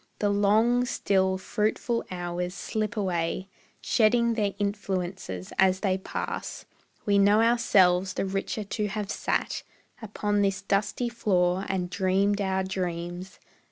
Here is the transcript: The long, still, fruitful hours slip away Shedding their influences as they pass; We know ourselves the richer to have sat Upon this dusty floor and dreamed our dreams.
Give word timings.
The 0.17 0.31
long, 0.31 0.83
still, 0.85 1.37
fruitful 1.37 2.03
hours 2.09 2.55
slip 2.55 2.97
away 2.97 3.49
Shedding 3.81 4.33
their 4.33 4.55
influences 4.57 5.53
as 5.59 5.81
they 5.81 5.99
pass; 5.99 6.65
We 7.05 7.19
know 7.19 7.39
ourselves 7.39 8.15
the 8.15 8.25
richer 8.25 8.63
to 8.63 8.87
have 8.87 9.11
sat 9.11 9.61
Upon 10.01 10.41
this 10.41 10.63
dusty 10.63 11.07
floor 11.07 11.67
and 11.69 11.87
dreamed 11.91 12.41
our 12.41 12.63
dreams. 12.63 13.37